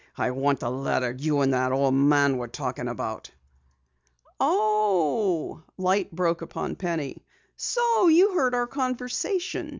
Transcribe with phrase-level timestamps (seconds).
[0.17, 3.29] "I want the letter you and that old man were talking about."
[4.39, 7.23] "Oh!" Light broke upon Penny.
[7.55, 9.69] "So you heard our conversation!